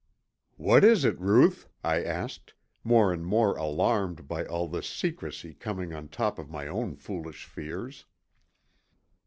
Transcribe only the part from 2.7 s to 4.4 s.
more and more alarmed